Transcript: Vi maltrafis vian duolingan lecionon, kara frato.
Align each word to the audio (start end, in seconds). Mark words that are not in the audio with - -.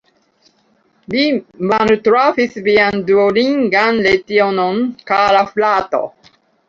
Vi 1.15 1.25
maltrafis 1.73 2.57
vian 2.69 3.03
duolingan 3.09 4.01
lecionon, 4.07 4.81
kara 5.13 5.45
frato. 5.53 6.03